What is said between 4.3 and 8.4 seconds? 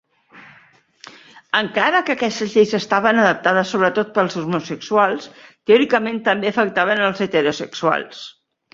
homosexuals, teòricament també afectaven els heterosexuals.